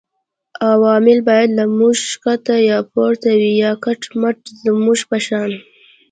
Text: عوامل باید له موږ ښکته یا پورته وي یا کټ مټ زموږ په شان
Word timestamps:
عوامل 0.73 1.19
باید 1.27 1.49
له 1.59 1.65
موږ 1.77 1.95
ښکته 2.09 2.55
یا 2.69 2.79
پورته 2.93 3.29
وي 3.39 3.51
یا 3.63 3.71
کټ 3.85 4.01
مټ 4.21 4.37
زموږ 4.63 4.99
په 5.09 5.17
شان 5.25 5.51